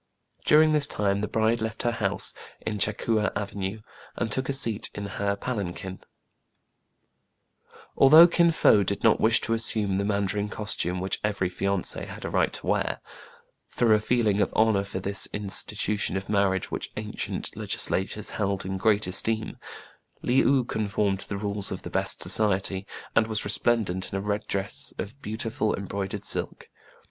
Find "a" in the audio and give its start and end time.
4.49-4.51, 8.01-8.01, 12.25-12.31, 13.93-13.99, 24.17-24.21